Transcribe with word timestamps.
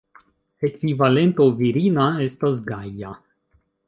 Ekvivalento 0.67 1.45
virina 1.59 2.07
estas 2.29 2.63
Gaja. 2.71 3.13